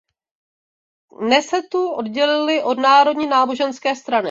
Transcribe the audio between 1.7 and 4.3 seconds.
oddělili od Národní náboženské strany.